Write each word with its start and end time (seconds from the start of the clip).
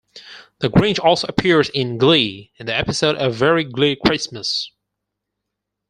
The 0.61 0.67
Grinch 0.67 0.97
also 0.99 1.27
appears 1.27 1.69
in 1.69 1.99
"Glee" 1.99 2.51
in 2.57 2.65
the 2.65 2.73
episode 2.73 3.17
"A 3.17 3.29
Very 3.29 3.63
Glee 3.63 3.95
Christmas". 4.03 4.71